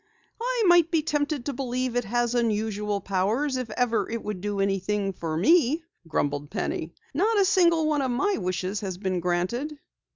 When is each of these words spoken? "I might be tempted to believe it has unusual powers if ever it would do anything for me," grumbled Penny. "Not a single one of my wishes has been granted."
"I 0.41 0.63
might 0.65 0.89
be 0.89 1.03
tempted 1.03 1.45
to 1.45 1.53
believe 1.53 1.95
it 1.95 2.05
has 2.05 2.33
unusual 2.33 3.01
powers 3.01 3.55
if 3.55 3.69
ever 3.69 4.09
it 4.09 4.23
would 4.23 4.41
do 4.41 4.59
anything 4.59 5.13
for 5.13 5.37
me," 5.37 5.83
grumbled 6.07 6.49
Penny. 6.49 6.95
"Not 7.13 7.37
a 7.39 7.45
single 7.45 7.85
one 7.85 8.01
of 8.01 8.09
my 8.09 8.37
wishes 8.39 8.79
has 8.79 8.97
been 8.97 9.19
granted." 9.19 9.77